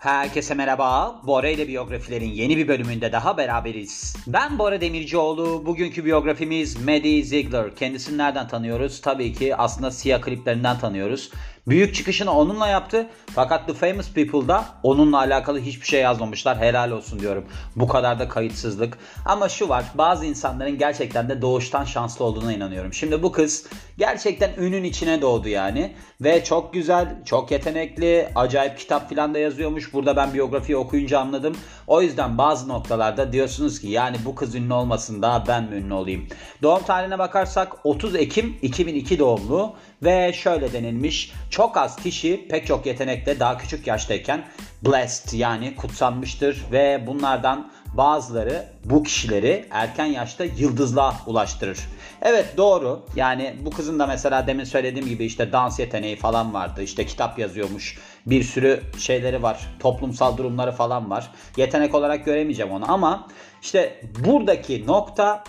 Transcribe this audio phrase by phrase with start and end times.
[0.00, 1.20] Herkese merhaba.
[1.22, 4.16] Bora ile biyografilerin yeni bir bölümünde daha beraberiz.
[4.26, 5.66] Ben Bora Demircioğlu.
[5.66, 7.76] Bugünkü biyografimiz Maddie Ziegler.
[7.76, 9.00] Kendisini nereden tanıyoruz?
[9.00, 11.30] Tabii ki aslında siyah kliplerinden tanıyoruz.
[11.68, 13.06] Büyük çıkışını onunla yaptı.
[13.34, 16.58] Fakat The Famous People'da onunla alakalı hiçbir şey yazmamışlar.
[16.58, 17.44] Helal olsun diyorum.
[17.76, 18.98] Bu kadar da kayıtsızlık.
[19.24, 19.84] Ama şu var.
[19.94, 22.94] Bazı insanların gerçekten de doğuştan şanslı olduğuna inanıyorum.
[22.94, 23.66] Şimdi bu kız
[23.98, 25.92] gerçekten ünün içine doğdu yani.
[26.20, 29.92] Ve çok güzel, çok yetenekli, acayip kitap filan da yazıyormuş.
[29.92, 31.56] Burada ben biyografiyi okuyunca anladım.
[31.86, 35.94] O yüzden bazı noktalarda diyorsunuz ki yani bu kız ünlü olmasın daha ben mi ünlü
[35.94, 36.28] olayım?
[36.62, 41.32] Doğum tarihine bakarsak 30 Ekim 2002 doğumlu ve şöyle denilmiş.
[41.50, 44.44] Çok az kişi pek çok yetenekle daha küçük yaştayken
[44.82, 51.78] blessed yani kutsanmıştır ve bunlardan bazıları bu kişileri erken yaşta yıldızlığa ulaştırır.
[52.22, 53.02] Evet doğru.
[53.16, 56.82] Yani bu kızın da mesela demin söylediğim gibi işte dans yeteneği falan vardı.
[56.82, 57.98] İşte kitap yazıyormuş.
[58.26, 59.66] Bir sürü şeyleri var.
[59.80, 61.30] Toplumsal durumları falan var.
[61.56, 63.28] Yetenek olarak göremeyeceğim onu ama
[63.62, 65.44] işte buradaki nokta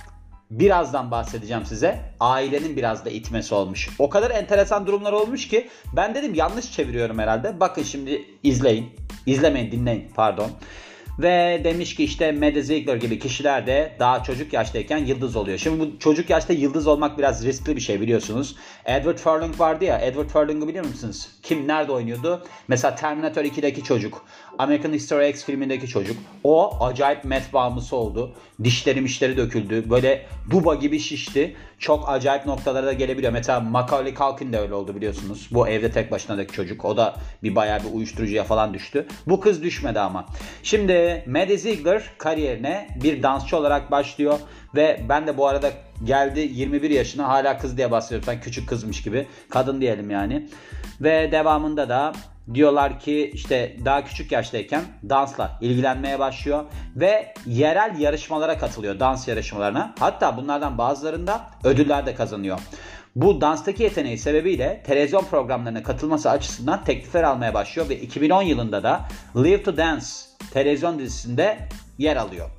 [0.51, 1.99] birazdan bahsedeceğim size.
[2.19, 3.89] Ailenin biraz da itmesi olmuş.
[3.99, 7.59] O kadar enteresan durumlar olmuş ki ben dedim yanlış çeviriyorum herhalde.
[7.59, 8.89] Bakın şimdi izleyin.
[9.25, 10.51] İzlemeyin dinleyin pardon.
[11.19, 15.57] Ve demiş ki işte Maddie Ziegler gibi kişiler de daha çocuk yaştayken yıldız oluyor.
[15.57, 18.55] Şimdi bu çocuk yaşta yıldız olmak biraz riskli bir şey biliyorsunuz.
[18.85, 19.99] Edward Furlong vardı ya.
[19.99, 21.27] Edward Furlong'u biliyor musunuz?
[21.43, 22.45] Kim nerede oynuyordu?
[22.67, 24.25] Mesela Terminator 2'deki çocuk.
[24.57, 26.17] American History X filmindeki çocuk.
[26.43, 28.31] O acayip met bağımlısı oldu.
[28.63, 29.89] Dişleri mişleri döküldü.
[29.89, 31.55] Böyle buba gibi şişti.
[31.79, 33.33] Çok acayip noktalara da gelebiliyor.
[33.33, 35.47] Mesela Macaulay Culkin de öyle oldu biliyorsunuz.
[35.51, 36.85] Bu evde tek başınadaki çocuk.
[36.85, 39.07] O da bir bayağı bir uyuşturucuya falan düştü.
[39.27, 40.25] Bu kız düşmedi ama.
[40.63, 44.39] Şimdi Maddie Ziegler kariyerine bir dansçı olarak başlıyor.
[44.75, 45.71] Ve ben de bu arada
[46.03, 48.25] geldi 21 yaşına hala kız diye bahsediyorum.
[48.25, 49.27] Sen küçük kızmış gibi.
[49.49, 50.49] Kadın diyelim yani.
[51.01, 52.13] Ve devamında da
[52.53, 56.63] diyorlar ki işte daha küçük yaştayken dansla ilgilenmeye başlıyor
[56.95, 59.95] ve yerel yarışmalara katılıyor dans yarışmalarına.
[59.99, 62.59] Hatta bunlardan bazılarında ödüller de kazanıyor.
[63.15, 69.07] Bu danstaki yeteneği sebebiyle televizyon programlarına katılması açısından teklifler almaya başlıyor ve 2010 yılında da
[69.35, 70.05] Live to Dance
[70.53, 71.67] televizyon dizisinde
[71.97, 72.49] yer alıyor.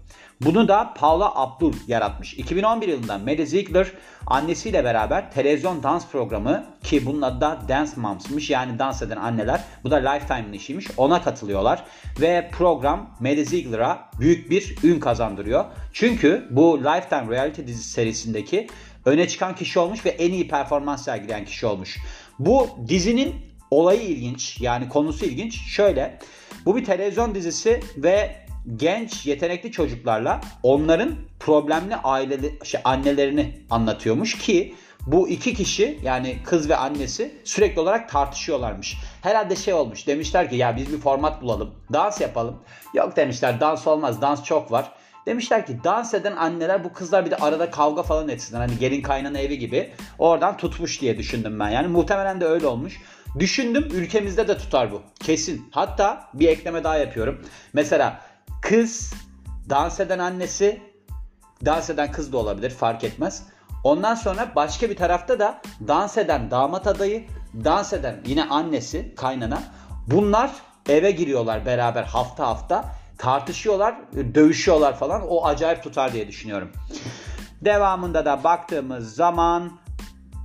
[0.41, 2.35] Bunu da Paula Abdul yaratmış.
[2.35, 3.93] 2011 yılında Maddie Ziegler
[4.27, 9.61] annesiyle beraber televizyon dans programı ki bunun adı da Dance Moms'mış yani dans eden anneler.
[9.85, 10.87] Bu da Lifetime'ın işiymiş.
[10.97, 11.85] Ona katılıyorlar
[12.21, 15.65] ve program Maddie Ziegler'a büyük bir ün kazandırıyor.
[15.93, 18.67] Çünkü bu Lifetime reality dizisi serisindeki
[19.05, 21.99] öne çıkan kişi olmuş ve en iyi performans sergileyen kişi olmuş.
[22.39, 23.35] Bu dizinin
[23.71, 25.55] olayı ilginç yani konusu ilginç.
[25.55, 26.19] Şöyle
[26.69, 28.37] bu bir televizyon dizisi ve
[28.77, 34.75] genç yetenekli çocuklarla onların problemli aile şey, annelerini anlatıyormuş ki
[35.07, 38.97] bu iki kişi yani kız ve annesi sürekli olarak tartışıyorlarmış.
[39.23, 42.57] Herhalde şey olmuş demişler ki ya biz bir format bulalım dans yapalım.
[42.95, 44.93] Yok demişler dans olmaz dans çok var.
[45.27, 48.61] Demişler ki dans eden anneler bu kızlar bir de arada kavga falan etsinler.
[48.61, 49.91] Hani gelin kaynana evi gibi.
[50.19, 51.71] Oradan tutmuş diye düşündüm ben.
[51.71, 53.01] Yani muhtemelen de öyle olmuş.
[53.39, 55.03] Düşündüm ülkemizde de tutar bu.
[55.21, 55.69] Kesin.
[55.71, 57.45] Hatta bir ekleme daha yapıyorum.
[57.73, 58.21] Mesela
[58.63, 59.15] kız
[59.71, 60.83] dans eden annesi
[61.65, 63.43] dans eden kız da olabilir fark etmez.
[63.85, 67.27] Ondan sonra başka bir tarafta da dans eden damat adayı,
[67.65, 69.63] dans eden yine annesi, kaynana.
[70.07, 70.51] Bunlar
[70.89, 72.85] eve giriyorlar beraber hafta hafta.
[73.19, 73.95] Tartışıyorlar,
[74.35, 75.23] dövüşüyorlar falan.
[75.29, 76.73] O acayip tutar diye düşünüyorum.
[77.61, 79.79] Devamında da baktığımız zaman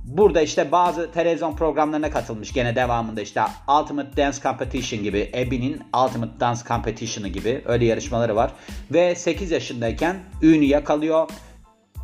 [0.04, 2.52] Burada işte bazı televizyon programlarına katılmış.
[2.52, 3.42] Gene devamında işte
[3.80, 8.52] Ultimate Dance Competition gibi, Abby'nin Ultimate Dance Competition'ı gibi öyle yarışmaları var.
[8.90, 11.28] Ve 8 yaşındayken ünü yakalıyor.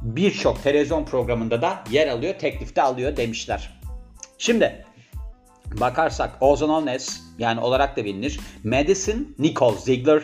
[0.03, 3.81] Birçok televizyon programında da yer alıyor, teklifte alıyor demişler.
[4.39, 4.85] Şimdi
[5.81, 8.41] bakarsak known as yani olarak da bilinir.
[8.65, 10.23] Madison Nicole Ziegler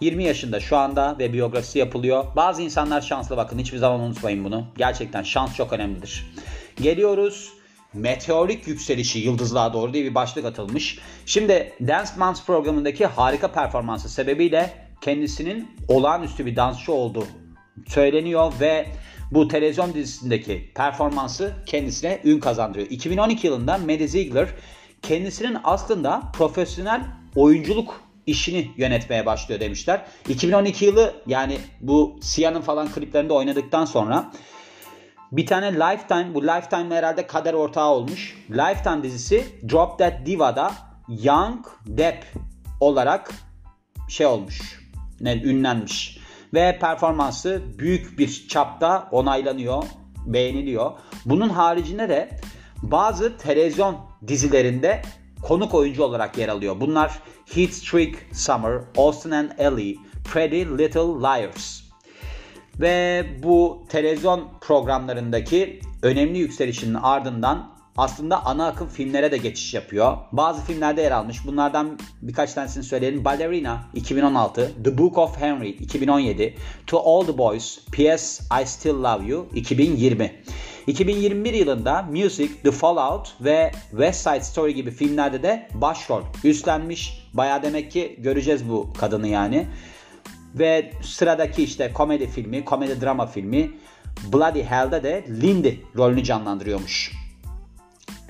[0.00, 2.24] 20 yaşında şu anda ve biyografisi yapılıyor.
[2.36, 4.66] Bazı insanlar şanslı bakın hiçbir zaman unutmayın bunu.
[4.76, 6.26] Gerçekten şans çok önemlidir.
[6.82, 7.52] Geliyoruz
[7.94, 10.98] meteorik yükselişi yıldızlığa doğru diye bir başlık atılmış.
[11.26, 17.26] Şimdi Dance Moms programındaki harika performansı sebebiyle kendisinin olağanüstü bir dansçı olduğu
[17.86, 18.86] söyleniyor ve
[19.30, 22.90] bu televizyon dizisindeki performansı kendisine ün kazandırıyor.
[22.90, 24.48] 2012 yılında Maddie Ziegler
[25.02, 27.02] kendisinin aslında profesyonel
[27.34, 30.04] oyunculuk işini yönetmeye başlıyor demişler.
[30.28, 34.32] 2012 yılı yani bu Sia'nın falan kliplerinde oynadıktan sonra
[35.36, 38.36] bir tane Lifetime, bu Lifetime herhalde kader ortağı olmuş.
[38.50, 40.72] Lifetime dizisi Drop That Diva'da
[41.08, 42.24] Young Depp
[42.80, 43.30] olarak
[44.08, 44.86] şey olmuş.
[45.20, 46.18] Ne ünlenmiş.
[46.54, 49.84] Ve performansı büyük bir çapta onaylanıyor,
[50.26, 50.92] beğeniliyor.
[51.24, 52.40] Bunun haricinde de
[52.82, 53.96] bazı televizyon
[54.28, 55.02] dizilerinde
[55.42, 56.80] konuk oyuncu olarak yer alıyor.
[56.80, 57.18] Bunlar
[57.54, 59.96] Heat Streak Summer, Austin and Ellie,
[60.32, 61.85] Pretty Little Liars.
[62.80, 70.16] Ve bu televizyon programlarındaki önemli yükselişinin ardından aslında ana akım filmlere de geçiş yapıyor.
[70.32, 71.46] Bazı filmlerde yer almış.
[71.46, 73.24] Bunlardan birkaç tanesini söyleyelim.
[73.24, 76.54] Ballerina 2016, The Book of Henry 2017,
[76.86, 78.44] To All the Boys, P.S.
[78.62, 80.42] I Still Love You 2020.
[80.86, 87.28] 2021 yılında Music, The Fallout ve West Side Story gibi filmlerde de başrol üstlenmiş.
[87.34, 89.66] Baya demek ki göreceğiz bu kadını yani.
[90.58, 93.70] Ve sıradaki işte komedi filmi, komedi drama filmi
[94.32, 97.12] Bloody Hell'de de Lindy rolünü canlandırıyormuş.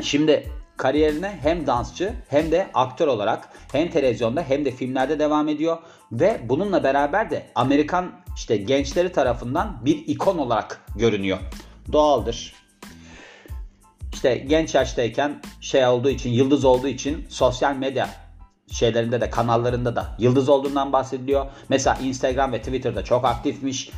[0.03, 5.79] Şimdi kariyerine hem dansçı hem de aktör olarak hem televizyonda hem de filmlerde devam ediyor
[6.13, 11.39] ve bununla beraber de Amerikan işte gençleri tarafından bir ikon olarak görünüyor.
[11.93, 12.55] Doğaldır.
[14.13, 18.26] İşte genç yaştayken şey olduğu için, yıldız olduğu için sosyal medya
[18.73, 21.47] şeylerinde de kanallarında da yıldız olduğundan bahsediliyor.
[21.69, 23.91] Mesela Instagram ve Twitter'da çok aktifmiş.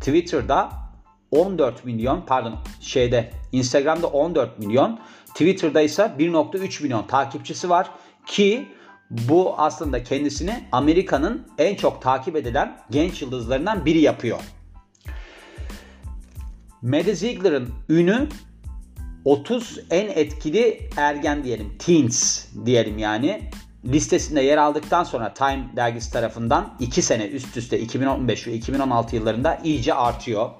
[0.00, 0.70] Twitter'da
[1.30, 7.90] 14 milyon pardon şeyde Instagram'da 14 milyon Twitter'da ise 1.3 milyon takipçisi var
[8.26, 8.68] ki
[9.10, 14.40] bu aslında kendisini Amerika'nın en çok takip edilen genç yıldızlarından biri yapıyor.
[16.82, 18.28] Maddie Ziegler'ın ünü
[19.24, 23.50] 30 en etkili ergen diyelim, teens diyelim yani
[23.84, 29.58] listesinde yer aldıktan sonra Time dergisi tarafından 2 sene üst üste 2015 ve 2016 yıllarında
[29.64, 30.50] iyice artıyor.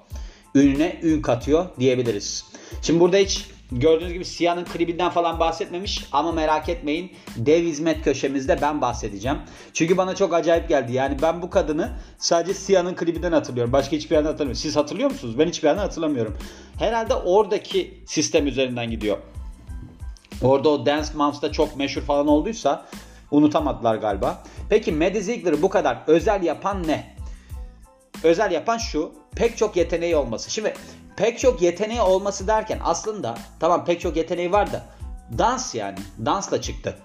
[0.55, 2.45] Ününe ün katıyor diyebiliriz.
[2.83, 8.59] Şimdi burada hiç Gördüğünüz gibi Sia'nın klibinden falan bahsetmemiş ama merak etmeyin dev hizmet köşemizde
[8.63, 9.39] ben bahsedeceğim.
[9.73, 10.93] Çünkü bana çok acayip geldi.
[10.93, 13.73] Yani ben bu kadını sadece Sia'nın klibinden hatırlıyorum.
[13.73, 14.61] Başka hiçbir yerden hatırlamıyorum.
[14.61, 15.39] Siz hatırlıyor musunuz?
[15.39, 16.39] Ben hiçbir yerden hatırlamıyorum.
[16.79, 19.19] Herhalde oradaki sistem üzerinden gidiyor.
[20.43, 22.87] Orada o Dance Moms'da çok meşhur falan olduysa
[23.37, 24.43] unutamadılar galiba.
[24.69, 27.15] Peki Maddie Ziegler'ı bu kadar özel yapan ne?
[28.23, 29.13] Özel yapan şu.
[29.37, 30.51] Pek çok yeteneği olması.
[30.51, 30.75] Şimdi
[31.17, 34.83] pek çok yeteneği olması derken aslında tamam pek çok yeteneği var da
[35.39, 36.97] dans yani dansla çıktı.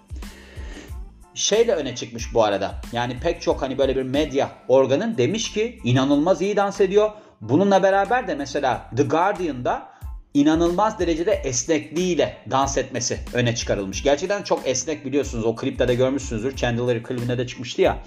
[1.34, 2.82] Şeyle öne çıkmış bu arada.
[2.92, 7.12] Yani pek çok hani böyle bir medya organın demiş ki inanılmaz iyi dans ediyor.
[7.42, 9.90] Bununla beraber de mesela The Guardian'da
[10.34, 14.04] inanılmaz derecede esnekliğiyle dans etmesi öne çıkarılmış.
[14.04, 15.46] Gerçekten çok esnek biliyorsunuz.
[15.46, 16.56] O klipte de görmüşsünüzdür.
[16.56, 18.04] Chandler klibinde de çıkmıştı ya.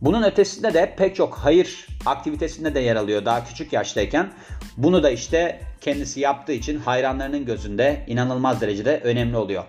[0.00, 4.32] Bunun ötesinde de pek çok hayır aktivitesinde de yer alıyor daha küçük yaştayken.
[4.76, 9.64] Bunu da işte kendisi yaptığı için hayranlarının gözünde inanılmaz derecede önemli oluyor.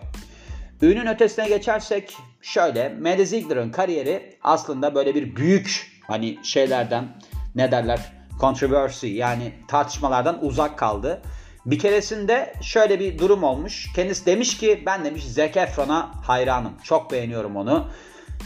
[0.81, 7.17] Ünün ötesine geçersek şöyle Maddie Ziegler'ın kariyeri aslında böyle bir büyük hani şeylerden
[7.55, 11.21] ne derler controversy yani tartışmalardan uzak kaldı.
[11.65, 13.93] Bir keresinde şöyle bir durum olmuş.
[13.95, 16.73] Kendisi demiş ki ben demiş Zac Efron'a hayranım.
[16.83, 17.87] Çok beğeniyorum onu.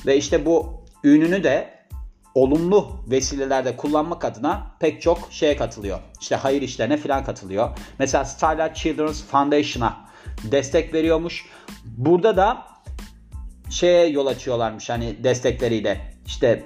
[0.05, 1.75] Ve işte bu ününü de
[2.35, 5.99] olumlu vesilelerde kullanmak adına pek çok şeye katılıyor.
[6.21, 7.69] İşte hayır işlerine falan katılıyor.
[7.99, 9.97] Mesela Starlight Children's Foundation'a
[10.43, 11.45] destek veriyormuş.
[11.85, 12.67] Burada da
[13.69, 16.13] şeye yol açıyorlarmış hani destekleriyle.
[16.25, 16.63] İşte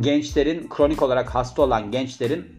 [0.00, 2.58] gençlerin kronik olarak hasta olan gençlerin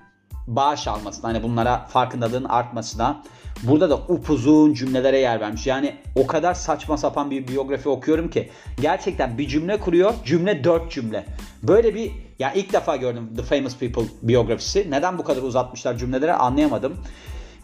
[0.55, 3.23] bağış almasına hani bunlara farkındalığın artmasına
[3.63, 5.67] burada da upuzun cümlelere yer vermiş.
[5.67, 8.49] Yani o kadar saçma sapan bir biyografi okuyorum ki
[8.81, 11.25] gerçekten bir cümle kuruyor cümle dört cümle.
[11.63, 14.91] Böyle bir ya ilk defa gördüm The Famous People biyografisi.
[14.91, 16.93] Neden bu kadar uzatmışlar cümleleri anlayamadım.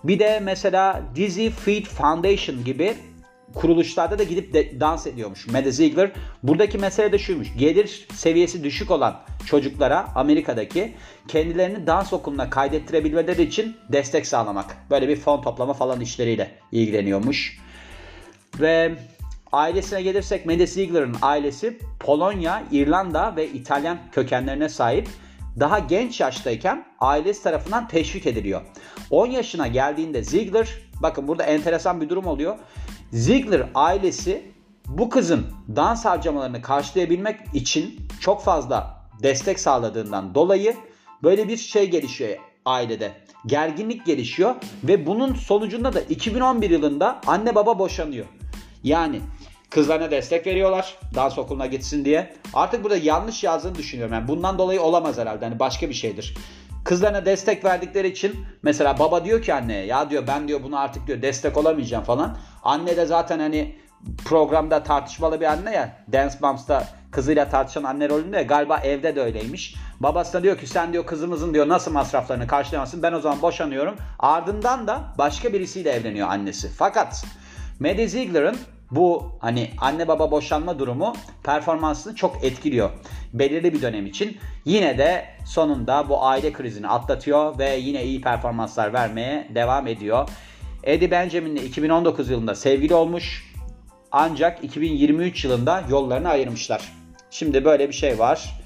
[0.03, 2.95] Bir de mesela Dizzy Feed Foundation gibi
[3.53, 6.11] kuruluşlarda da gidip de dans ediyormuş Maddie Ziegler.
[6.43, 7.47] Buradaki mesele de şuymuş.
[7.57, 10.93] Gelir seviyesi düşük olan çocuklara Amerika'daki
[11.27, 14.77] kendilerini dans okuluna kaydettirebilmeleri için destek sağlamak.
[14.89, 17.59] Böyle bir fon toplama falan işleriyle ilgileniyormuş.
[18.59, 18.95] Ve
[19.51, 25.07] ailesine gelirsek Maddie Ziegler'ın ailesi Polonya, İrlanda ve İtalyan kökenlerine sahip.
[25.59, 28.61] Daha genç yaştayken ailesi tarafından teşvik ediliyor.
[29.09, 30.69] 10 yaşına geldiğinde Ziegler,
[31.01, 32.57] bakın burada enteresan bir durum oluyor.
[33.13, 34.51] Ziegler ailesi
[34.87, 35.45] bu kızın
[35.75, 40.75] dans harcamalarını karşılayabilmek için çok fazla destek sağladığından dolayı
[41.23, 43.11] böyle bir şey gelişiyor ailede.
[43.45, 48.25] Gerginlik gelişiyor ve bunun sonucunda da 2011 yılında anne baba boşanıyor.
[48.83, 49.21] Yani
[49.69, 52.33] kızlarına destek veriyorlar dans okuluna gitsin diye.
[52.53, 54.13] Artık burada yanlış yazdığını düşünüyorum.
[54.13, 55.45] Yani bundan dolayı olamaz herhalde.
[55.45, 56.35] Hani başka bir şeydir.
[56.85, 61.07] Kızlarına destek verdikleri için mesela baba diyor ki anneye ya diyor ben diyor bunu artık
[61.07, 62.37] diyor destek olamayacağım falan.
[62.63, 63.75] Anne de zaten hani
[64.25, 65.97] programda tartışmalı bir anne ya.
[66.13, 69.75] Dance Moms'ta kızıyla tartışan anne rolünde galiba evde de öyleymiş.
[69.99, 73.95] Babası da diyor ki sen diyor kızımızın diyor nasıl masraflarını karşılayamazsın ben o zaman boşanıyorum.
[74.19, 76.69] Ardından da başka birisiyle evleniyor annesi.
[76.77, 77.25] Fakat
[77.79, 78.57] Maddie Ziegler'ın
[78.91, 81.13] bu hani anne baba boşanma durumu
[81.43, 82.89] performansını çok etkiliyor.
[83.33, 84.37] Belirli bir dönem için.
[84.65, 90.29] Yine de sonunda bu aile krizini atlatıyor ve yine iyi performanslar vermeye devam ediyor.
[90.83, 93.55] Eddie Benjamin'le 2019 yılında sevgili olmuş.
[94.11, 96.93] Ancak 2023 yılında yollarını ayırmışlar.
[97.29, 98.59] Şimdi böyle bir şey var.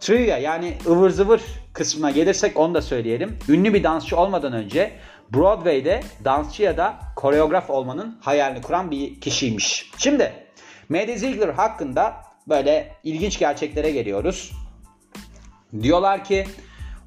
[0.00, 3.38] Trivia yani ıvır zıvır kısmına gelirsek onu da söyleyelim.
[3.48, 4.92] Ünlü bir dansçı olmadan önce
[5.34, 6.94] Broadway'de dansçı ya da
[7.24, 9.90] koreograf olmanın hayalini kuran bir kişiymiş.
[9.98, 10.32] Şimdi
[10.88, 12.16] Maddie Ziegler hakkında
[12.48, 14.52] böyle ilginç gerçeklere geliyoruz.
[15.82, 16.46] Diyorlar ki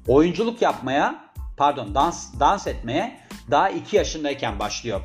[0.08, 1.24] oyunculuk yapmaya,
[1.56, 3.20] pardon dans dans etmeye
[3.50, 5.00] daha 2 yaşındayken başlıyor.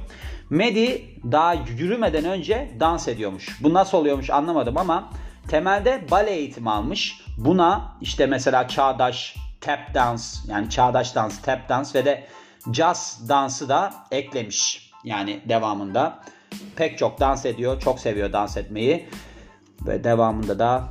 [0.50, 1.02] Maddie
[1.32, 3.64] daha yürümeden önce dans ediyormuş.
[3.64, 5.10] Bu nasıl oluyormuş anlamadım ama
[5.48, 7.22] temelde bale eğitimi almış.
[7.38, 12.28] Buna işte mesela çağdaş tap dans yani çağdaş dans, tap dans ve de
[12.74, 14.93] jazz dansı da eklemiş.
[15.04, 16.20] Yani devamında
[16.76, 19.06] pek çok dans ediyor, çok seviyor dans etmeyi
[19.88, 20.88] ve devamında da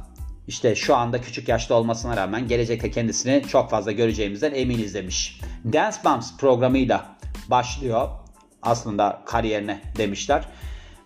[0.49, 5.41] işte şu anda küçük yaşta olmasına rağmen gelecekte kendisini çok fazla göreceğimizden eminiz demiş.
[5.65, 7.17] Dance Moms programıyla
[7.49, 8.09] başlıyor
[8.63, 10.45] aslında kariyerine demişler.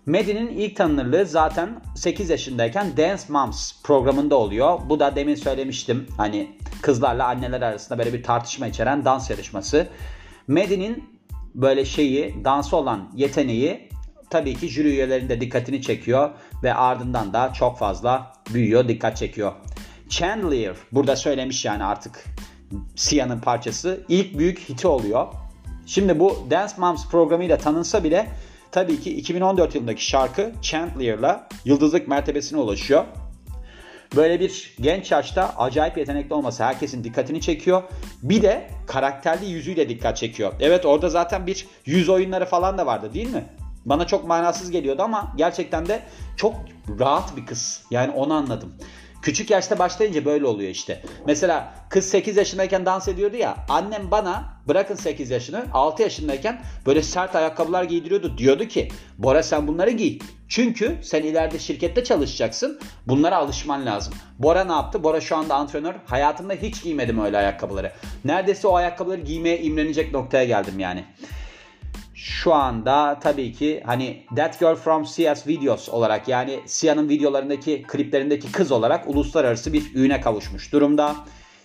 [0.06, 4.78] Medi'nin ilk tanınırlığı zaten 8 yaşındayken Dance Moms programında oluyor.
[4.88, 6.06] Bu da demin söylemiştim.
[6.16, 9.88] Hani kızlarla anneler arasında böyle bir tartışma içeren dans yarışması.
[10.48, 11.15] Medi'nin
[11.56, 13.88] böyle şeyi, dansı olan yeteneği
[14.30, 16.30] tabii ki jüri üyelerinin dikkatini çekiyor
[16.62, 19.52] ve ardından da çok fazla büyüyor, dikkat çekiyor.
[20.08, 22.24] Chandelier burada söylemiş yani artık
[22.96, 25.26] Sia'nın parçası ilk büyük hiti oluyor.
[25.86, 28.28] Şimdi bu Dance Moms programıyla tanınsa bile
[28.72, 33.04] tabii ki 2014 yılındaki şarkı Chandler'la yıldızlık mertebesine ulaşıyor.
[34.16, 37.82] Böyle bir genç yaşta acayip yetenekli olması herkesin dikkatini çekiyor.
[38.22, 40.52] Bir de karakterli yüzüyle dikkat çekiyor.
[40.60, 43.44] Evet orada zaten bir yüz oyunları falan da vardı değil mi?
[43.84, 46.02] Bana çok manasız geliyordu ama gerçekten de
[46.36, 46.54] çok
[47.00, 47.84] rahat bir kız.
[47.90, 48.74] Yani onu anladım.
[49.26, 51.02] Küçük yaşta başlayınca böyle oluyor işte.
[51.26, 53.56] Mesela kız 8 yaşındayken dans ediyordu ya.
[53.68, 58.38] Annem bana bırakın 8 yaşını 6 yaşındayken böyle sert ayakkabılar giydiriyordu.
[58.38, 60.18] Diyordu ki Bora sen bunları giy.
[60.48, 62.80] Çünkü sen ileride şirkette çalışacaksın.
[63.06, 64.14] Bunlara alışman lazım.
[64.38, 65.04] Bora ne yaptı?
[65.04, 65.94] Bora şu anda antrenör.
[66.06, 67.92] Hayatımda hiç giymedim öyle ayakkabıları.
[68.24, 71.04] Neredeyse o ayakkabıları giymeye imrenecek noktaya geldim yani
[72.16, 78.52] şu anda tabii ki hani That Girl From CS Videos olarak yani Sia'nın videolarındaki kliplerindeki
[78.52, 81.16] kız olarak uluslararası bir üne kavuşmuş durumda.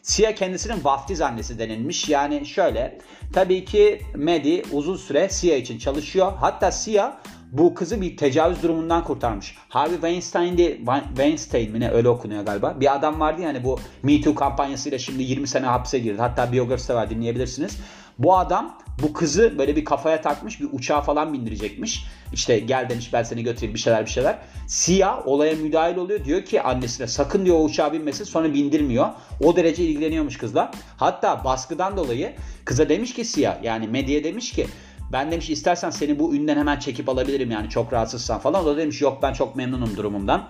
[0.02, 2.10] Sia kendisinin vaftiz annesi denilmiş.
[2.10, 2.98] Yani şöyle
[3.34, 6.34] tabii ki Maddie uzun süre Sia için çalışıyor.
[6.40, 7.18] Hatta Sia
[7.52, 9.56] bu kızı bir tecavüz durumundan kurtarmış.
[9.70, 12.80] Harvey Weinstein'di, Weinstein mi ne öyle okunuyor galiba.
[12.80, 16.22] Bir adam vardı yani bu Me Too kampanyasıyla şimdi 20 sene hapse girdi.
[16.22, 17.78] Hatta biyografisi de var dinleyebilirsiniz.
[18.20, 22.06] Bu adam bu kızı böyle bir kafaya takmış bir uçağa falan bindirecekmiş.
[22.34, 24.38] İşte gel demiş ben seni götüreyim bir şeyler bir şeyler.
[24.68, 26.26] Siyah olaya müdahil oluyor.
[26.26, 29.10] Diyor ki annesine sakın diyor o uçağa binmesin sonra bindirmiyor.
[29.44, 30.72] O derece ilgileniyormuş kızla.
[30.98, 32.34] Hatta baskıdan dolayı
[32.66, 34.68] kıza demiş ki Siyah yani medya demiş ki
[35.12, 38.64] ben demiş istersen seni bu ünden hemen çekip alabilirim yani çok rahatsızsan falan.
[38.64, 40.50] O da demiş yok ben çok memnunum durumumdan.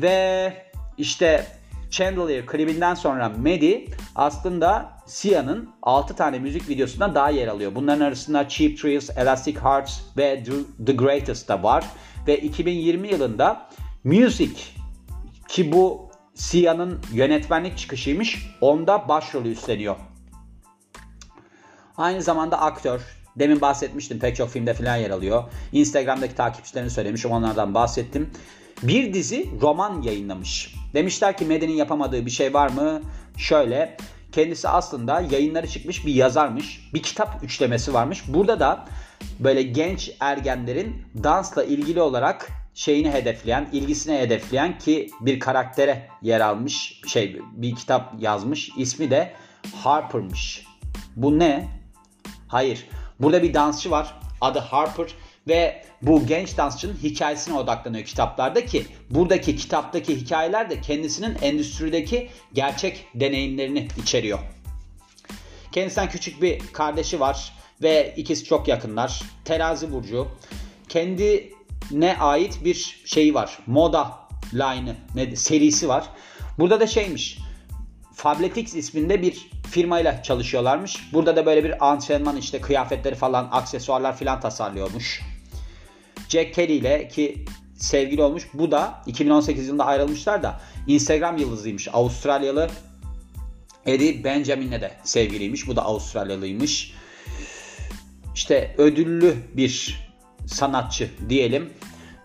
[0.00, 0.52] Ve
[0.98, 1.46] işte
[1.90, 7.74] Chandelier klibinden sonra Medi aslında Sia'nın 6 tane müzik videosunda daha yer alıyor.
[7.74, 10.44] Bunların arasında Cheap Thrills, Elastic Hearts ve
[10.86, 11.84] The Greatest da var.
[12.26, 13.68] Ve 2020 yılında
[14.04, 14.62] Music
[15.48, 18.46] ki bu Sia'nın yönetmenlik çıkışıymış.
[18.60, 19.96] Onda başrolü üstleniyor.
[21.96, 23.00] Aynı zamanda aktör.
[23.36, 25.44] Demin bahsetmiştim pek çok filmde falan yer alıyor.
[25.72, 28.30] Instagram'daki takipçilerini söylemişim onlardan bahsettim.
[28.82, 30.74] Bir dizi roman yayınlamış.
[30.94, 33.02] Demişler ki Meden'in yapamadığı bir şey var mı?
[33.36, 33.96] Şöyle
[34.32, 36.90] kendisi aslında yayınları çıkmış bir yazarmış.
[36.94, 38.22] Bir kitap üçlemesi varmış.
[38.28, 38.84] Burada da
[39.40, 47.00] böyle genç ergenlerin dansla ilgili olarak şeyini hedefleyen, ilgisine hedefleyen ki bir karaktere yer almış
[47.06, 48.70] şey bir kitap yazmış.
[48.76, 49.32] İsmi de
[49.82, 50.66] Harper'mış.
[51.16, 51.68] Bu ne?
[52.48, 52.86] Hayır.
[53.20, 54.20] Burada bir dansçı var.
[54.40, 55.14] Adı Harper
[55.48, 63.06] ve bu genç dansçının hikayesine odaklanıyor kitaplarda ki buradaki kitaptaki hikayeler de kendisinin endüstrideki gerçek
[63.14, 64.38] deneyimlerini içeriyor.
[65.72, 69.22] Kendisinden küçük bir kardeşi var ve ikisi çok yakınlar.
[69.44, 70.28] Terazi burcu.
[70.88, 73.58] Kendine ait bir şeyi var.
[73.66, 74.18] Moda
[74.54, 76.04] line'ı, ne serisi var.
[76.58, 77.38] Burada da şeymiş.
[78.14, 81.12] Fabletics isminde bir firmayla çalışıyorlarmış.
[81.12, 85.22] Burada da böyle bir antrenman işte kıyafetleri falan, aksesuarlar falan tasarlıyormuş.
[86.32, 88.48] Jack Kelly ile ki sevgili olmuş.
[88.54, 91.88] Bu da 2018 yılında ayrılmışlar da Instagram yıldızıymış.
[91.92, 92.70] Avustralyalı
[93.86, 95.66] Eddie Benjamin'le de sevgiliymiş.
[95.66, 96.94] Bu da Avustralyalıymış.
[98.34, 100.00] İşte ödüllü bir
[100.46, 101.72] sanatçı diyelim.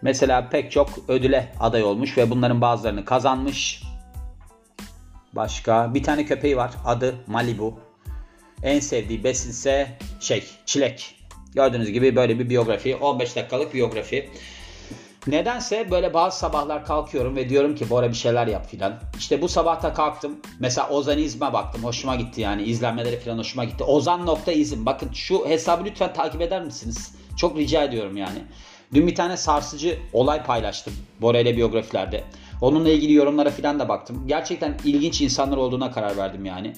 [0.02, 3.84] Mesela pek çok ödüle aday olmuş ve bunların bazılarını kazanmış.
[5.34, 6.72] Başka bir tane köpeği var.
[6.86, 7.80] Adı Malibu.
[8.64, 11.17] En sevdiği besin ise şey çilek.
[11.58, 12.96] Gördüğünüz gibi böyle bir biyografi.
[12.96, 14.30] 15 dakikalık biyografi.
[15.28, 19.00] Nedense böyle bazı sabahlar kalkıyorum ve diyorum ki Bora bir şeyler yap filan.
[19.18, 20.38] İşte bu sabah da kalktım.
[20.60, 21.84] Mesela Ozanizm'e baktım.
[21.84, 22.64] Hoşuma gitti yani.
[22.64, 23.84] izlenmeleri filan hoşuma gitti.
[23.84, 24.86] Ozan.izm.
[24.86, 27.16] Bakın şu hesabı lütfen takip eder misiniz?
[27.38, 28.40] Çok rica ediyorum yani.
[28.94, 30.94] Dün bir tane sarsıcı olay paylaştım.
[31.22, 32.24] Bora ile biyografilerde.
[32.62, 34.24] Onunla ilgili yorumlara filan da baktım.
[34.28, 36.74] Gerçekten ilginç insanlar olduğuna karar verdim yani.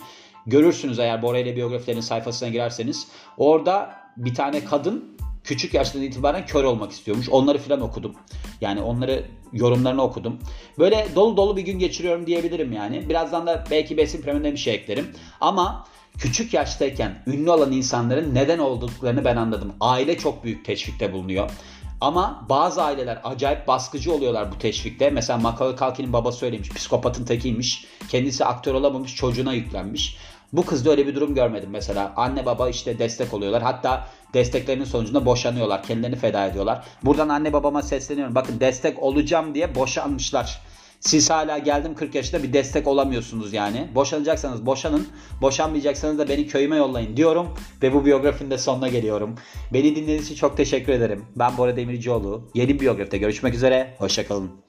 [0.45, 3.07] Görürsünüz eğer Bora ile biyografilerin sayfasına girerseniz.
[3.37, 7.29] Orada bir tane kadın küçük yaştan itibaren kör olmak istiyormuş.
[7.29, 8.15] Onları filan okudum.
[8.61, 10.39] Yani onları yorumlarını okudum.
[10.79, 13.09] Böyle dolu dolu bir gün geçiriyorum diyebilirim yani.
[13.09, 15.07] Birazdan da belki besin premierine bir şey eklerim.
[15.41, 19.73] Ama küçük yaştayken ünlü olan insanların neden olduklarını ben anladım.
[19.79, 21.51] Aile çok büyük teşvikte bulunuyor.
[22.01, 25.09] Ama bazı aileler acayip baskıcı oluyorlar bu teşvikte.
[25.09, 26.69] Mesela Macaulay Culkin'in babası söylemiş.
[26.69, 27.85] Psikopatın tekiymiş.
[28.09, 29.15] Kendisi aktör olamamış.
[29.15, 30.17] Çocuğuna yüklenmiş.
[30.53, 32.13] Bu kızda öyle bir durum görmedim mesela.
[32.15, 33.63] Anne baba işte destek oluyorlar.
[33.63, 35.83] Hatta desteklerinin sonucunda boşanıyorlar.
[35.83, 36.85] Kendilerini feda ediyorlar.
[37.03, 38.35] Buradan anne babama sesleniyorum.
[38.35, 40.61] Bakın destek olacağım diye boşanmışlar.
[40.99, 43.87] Siz hala geldim 40 yaşında bir destek olamıyorsunuz yani.
[43.95, 45.07] Boşanacaksanız boşanın.
[45.41, 47.47] Boşanmayacaksanız da beni köyüme yollayın diyorum.
[47.81, 49.35] Ve bu biyografinin de sonuna geliyorum.
[49.73, 51.25] Beni dinlediğiniz için çok teşekkür ederim.
[51.35, 52.49] Ben Bora Demircioğlu.
[52.53, 53.95] Yeni biyografide görüşmek üzere.
[53.97, 54.68] Hoşçakalın.